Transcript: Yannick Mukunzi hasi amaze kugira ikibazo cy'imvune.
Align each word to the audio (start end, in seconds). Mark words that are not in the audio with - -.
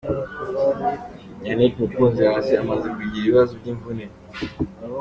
Yannick 1.45 1.73
Mukunzi 1.79 2.21
hasi 2.31 2.51
amaze 2.63 2.87
kugira 2.97 3.19
ikibazo 3.21 3.53
cy'imvune. 3.61 4.05